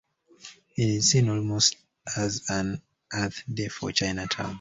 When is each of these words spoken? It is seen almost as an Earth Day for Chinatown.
It 0.75 0.89
is 0.89 1.11
seen 1.11 1.29
almost 1.29 1.75
as 2.17 2.49
an 2.49 2.81
Earth 3.13 3.43
Day 3.53 3.67
for 3.67 3.91
Chinatown. 3.91 4.49